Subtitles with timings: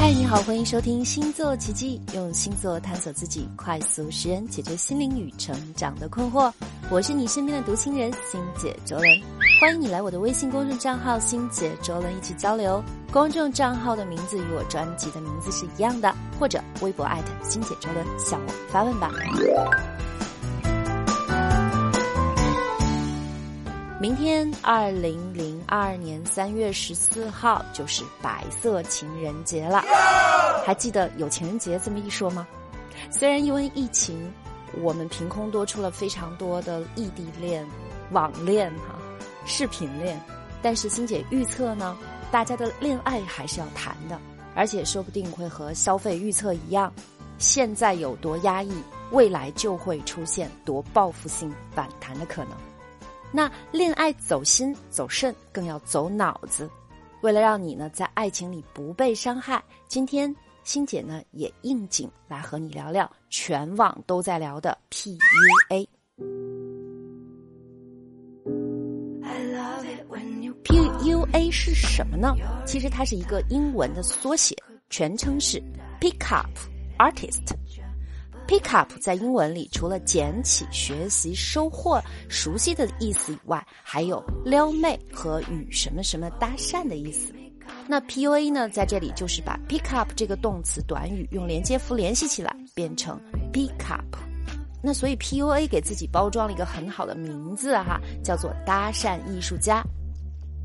[0.00, 6.50] 嗨，你好，欢迎收听星座奇迹，用星座探索自己，快速识人，解决心灵与成长的困惑。
[6.88, 9.20] 我是你身边的读心人星姐卓伦，
[9.60, 12.82] 欢迎你来我的微信公众账号星姐卓伦一起交流。
[13.12, 19.12] 公众账号的名字与我专辑的名字是一样的，或者微博艾特星姐卓伦向我发问吧。
[24.00, 29.82] 明天二零零二年三月十四号就是白色情人节了，
[30.64, 32.48] 还记得有情人节这么一说吗？
[33.10, 34.32] 虽然因为疫情，
[34.80, 37.68] 我们凭空多出了非常多的异地恋、
[38.10, 38.98] 网恋哈、
[39.44, 40.18] 视频恋，
[40.62, 41.94] 但是欣姐预测呢，
[42.30, 44.18] 大家的恋爱还是要谈的，
[44.54, 46.90] 而且说不定会和消费预测一样，
[47.36, 48.72] 现在有多压抑，
[49.10, 52.52] 未来就会出现多报复性反弹的可能。
[53.32, 56.68] 那恋爱走心走肾，更要走脑子。
[57.22, 60.34] 为了让你呢在爱情里不被伤害，今天
[60.64, 65.86] 欣姐呢也应景来和你聊聊全网都在聊的 PUA。
[70.64, 72.34] PUA 是什么呢？
[72.66, 74.56] 其实它是一个英文的缩写，
[74.88, 75.62] 全称是
[76.00, 76.50] Pick Up
[76.98, 77.54] Artist。
[78.50, 87.32] Pick up 在英文里除了捡起、学习、收获、熟悉的意思以外，还有撩妹和与什么什么搭讪的意思。
[87.86, 93.20] 那 PUA 呢，在这里就是把 pick up 这个动词短语用连接符联系起来，变成
[93.52, 94.16] pick up。
[94.82, 99.80] 那所以 PUA 给自己包装了一个很好的名字哈，叫做搭讪艺术家。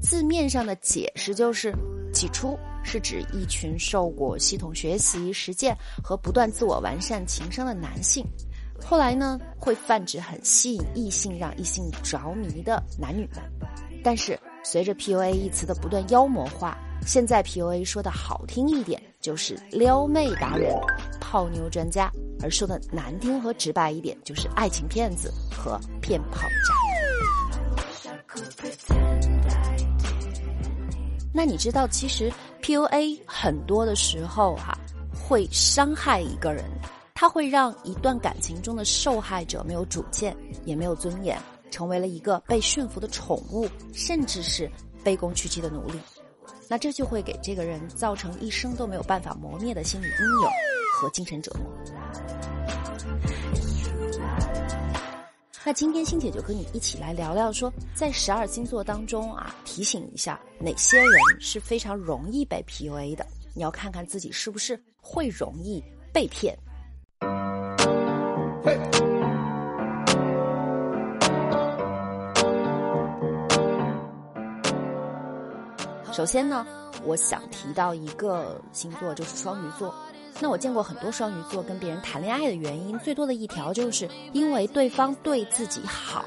[0.00, 1.74] 字面上的解释就是，
[2.14, 2.58] 起初。
[2.86, 8.22] 是指一群受过系统学习、实践和不断自我完善情商的男性，
[8.84, 13.42] 后来呢会泛指很吸引异性、让异性着迷的男女们。
[14.04, 20.78] 但是随着 PUA 一词的不断妖魔化，现在 PUA 说的好听一点就是撩妹达人、
[21.18, 22.12] 泡妞专家，
[22.42, 26.83] 而说的难听和直白一点就是爱情骗子和骗炮渣。
[31.36, 34.78] 那你知道，其实 PUA 很多的时候哈，
[35.12, 36.64] 会伤害一个人，
[37.12, 41.36] 它会让一段感情中的受害者没有主见，也没有尊严，
[41.72, 44.70] 成为了一个被驯服的宠物，甚至是
[45.04, 45.98] 卑躬屈膝的奴隶。
[46.68, 50.48] 那这就会给这个人造成一生都没有办法磨灭的心理阴影
[50.96, 51.66] 和精神折磨。
[55.66, 61.08] 那今天欣姐就跟你一起来聊聊，说在十二星座当中啊，提醒一下哪些人
[61.40, 65.82] 是非常容易被 PUA 的，你要看看自己是不是会容易
[66.12, 66.54] 被骗。
[76.12, 76.66] 首先呢，
[77.04, 79.94] 我想提到一个星座，就是双鱼座。
[80.40, 86.24] 那我见过很多双鱼座跟别人谈恋爱的原因，最多的一条就是因为对方对自己好。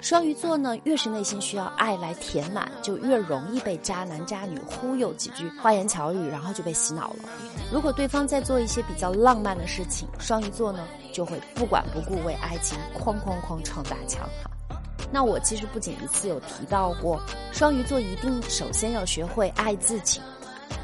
[0.00, 7.24] 双鱼座呢，越是内心需要爱来填满，就越容易被渣男渣女忽悠几句花言巧语，然后就被洗脑了。
[7.72, 14.80] 如果对方在做一些比较浪漫的事情，双鱼座呢就会不管不顾为爱情哐哐哐撞大墙哈。
[15.10, 17.20] 那我其实不仅一次有提到过，
[17.50, 20.20] 双鱼座一定首先要学会爱自己。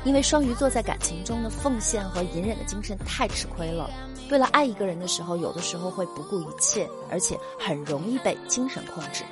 [0.05, 3.89] 因为双鱼座在感情中的奉献和隐忍的精神太吃亏了，
[4.31, 9.25] 为了爱一个人的时候，有的时候会不顾一切，而且很容易被精神控制。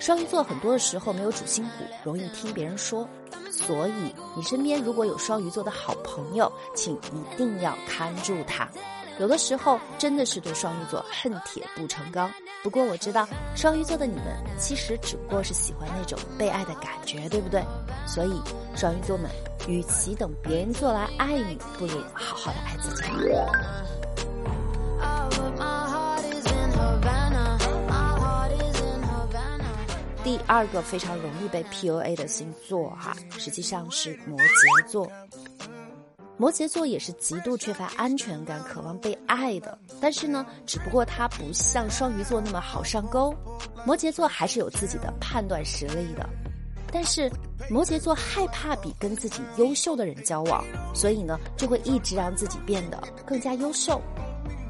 [0.00, 3.08] 双鱼座很多的时候没有主心骨，容易听别人说，
[3.50, 8.68] 所以你身边如果有双鱼座的好朋友，请一定要看住他。
[9.18, 12.30] 有的时候真的是对双鱼座恨铁不成钢。
[12.62, 14.24] 不过我知道双鱼座的你们
[14.58, 17.62] 其实只不过是喜欢那种被爱的感觉，对不对？
[18.06, 18.32] 所以
[18.76, 19.30] 双鱼座们。
[19.66, 23.02] 与其等别人做来爱你，不如好好的爱自己。
[30.22, 35.10] 第二个非常容易被 PUA 的星座哈，实际上是摩羯座。
[36.36, 43.34] 摩羯座也是极度缺乏安全感、渴望被爱的，但是呢，只不过他不像双鱼座那么好上钩。
[43.86, 46.28] 摩羯座还是有自己的判断实力的。
[46.90, 47.30] 但是
[47.70, 50.64] 摩羯座害怕比跟自己优秀的人交往，
[50.94, 54.00] 所以呢就会一直让自己变得更加优秀。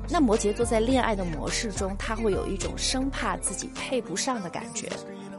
[0.08, 4.88] 那摩羯座在恋爱的模式中，他会有一种生怕自己配不上的感觉，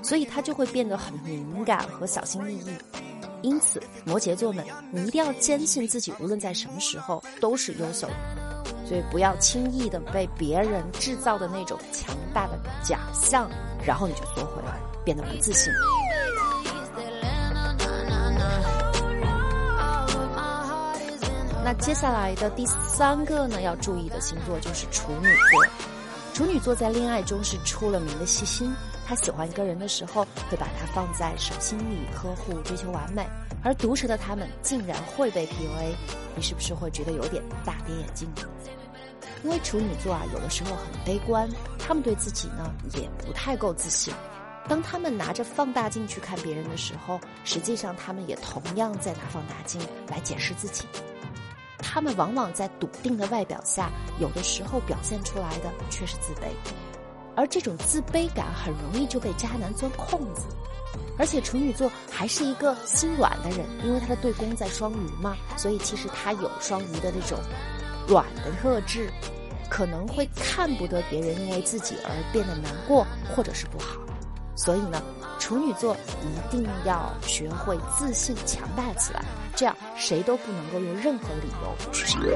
[0.02, 2.75] 所以他就会变得很敏感和小心翼翼。
[3.42, 8.13] 因此，摩羯座们，你一定要坚信自己无论在什么时候都是优秀的，
[8.88, 13.48] 所以不要轻易的被别人制造的那种强大的假象，
[13.86, 15.72] 然后你就缩回来，变得不自信。
[21.66, 25.66] 那接下来的第三个呢，要注意的星座就是处女座。
[26.32, 28.72] 处女座在恋爱中是出了名的细心，
[29.04, 33.28] 他喜欢一个人的时候，会把他放在手心里呵护，追求完美。
[33.64, 35.96] 而毒舌的他们竟然会被 PUA，
[36.36, 38.30] 你是不是会觉得有点大跌眼镜？
[39.44, 44.14] 因为处女座啊，有的时候很悲观，他们对自己呢也不太够自信。
[44.70, 50.86] 当他们拿着放大镜去看别人的时候，实际上他们也同样在拿放大镜来检视自己。
[51.96, 53.90] 他们往往在笃定的外表下，
[54.20, 56.50] 有的时候表现出来的却是自卑，
[57.38, 60.42] 而这种自卑感很容易就被渣男钻空子。
[61.18, 67.40] 而且处女座还是一个心软的人，因为他的对宫在双鱼嘛，所以其实他有双鱼的那种
[68.10, 69.10] 软的特质，
[69.70, 74.05] 可能会看不得别人因为自己而变得难过或者是不好。
[74.56, 75.02] 所以呢，
[75.40, 79.24] 处女座一定要学会自信强大起来，
[79.56, 82.28] 这样谁都不能够用任何理由去伤害。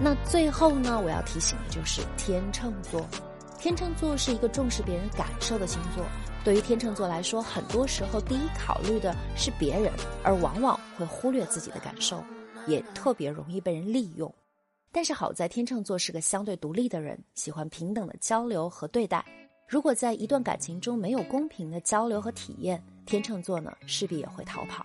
[0.00, 3.04] 那最后呢，我要提醒的就是天秤座。
[3.58, 6.04] 天秤座是一个重视别人感受的星座。
[6.44, 9.92] 对于天秤座来说，很多时候第一考虑的是别人，
[10.22, 12.22] 而往往会忽略自己的感受，
[12.68, 14.32] 也特别容易被人利用。
[14.90, 19.24] 但是好在天秤座是个相对独立的人，喜欢平等的交流和对待。
[19.66, 24.84] 如果在一段感情中没有公平的交流和体验，天秤座呢势必也会逃跑。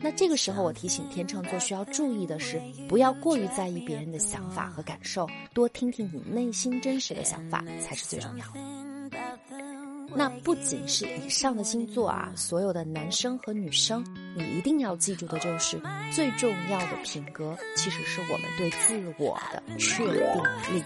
[0.00, 8.87] 那这个时候，我提醒天秤座需要注意的是，不要过于在意别人的想法和感受，多听听你内心真实的想法才是最重要的。
[10.14, 15.80] 那不仅是以上的星座啊，所有的男生和女生，你一定要记住的就是，
[16.12, 20.82] 最重要的品格其实是我们对自我的确定力。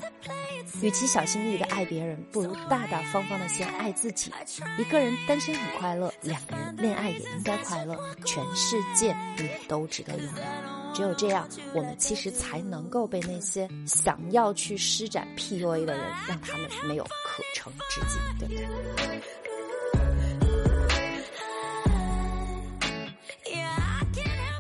[0.81, 4.33] 与其小心翼翼的爱别人，不如大大方方的先爱自己。
[4.79, 7.97] 一个人单身很快乐，两个人恋爱也应该快乐。
[8.25, 10.82] 全世界你都值得拥有。
[10.93, 18.67] 只有这样，我们其实才能够被那些想要去施展 PUA 的人，让他们没有可乘之机，对不对？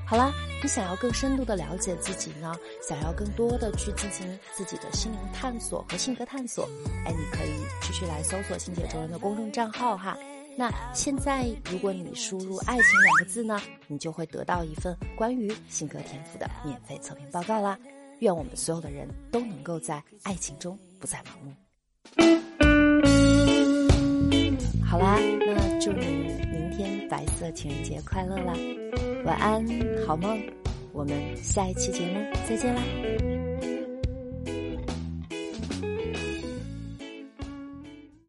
[0.06, 0.32] 好啦。
[0.64, 2.54] 你想要更深度的了解自己呢？
[2.88, 6.68] 想要更多的去进行自己的心灵探索和性格探索，
[7.04, 7.50] 哎，你可以
[7.80, 10.16] 继续来搜索“心姐中人”的公众账号哈。
[10.56, 17.78] 那现在，如果你输入“爱情”两个字呢，你就会得到一份关于性格天赋的免费测评报告啦。
[18.20, 21.52] 愿我们所有的人都能够在爱情中不再盲目。
[24.84, 26.06] 好啦，那祝你
[26.52, 28.52] 明天白色情人节快乐啦！
[29.24, 29.66] 晚安，
[30.06, 30.40] 好梦。
[30.92, 33.41] 我们下一期节目再见啦。